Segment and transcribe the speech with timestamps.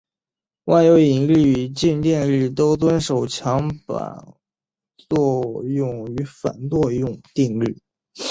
[0.65, 4.33] 万有引力与静电力都遵守强版
[5.07, 7.79] 作用与反作用定律。